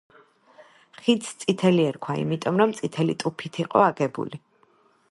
[1.07, 4.43] ხიდს „წითელი“ ერქვა იმიტომ, რომ წითელი ტუფით იყო აგებული.